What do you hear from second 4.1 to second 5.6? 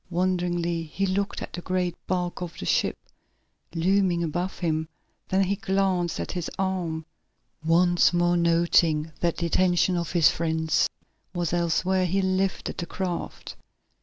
above him, then he